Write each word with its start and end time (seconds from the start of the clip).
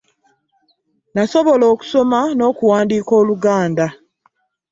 Nsobola 1.21 1.65
okusoma 1.73 2.19
n'okuwandika 2.37 3.11
oluganda. 3.21 3.87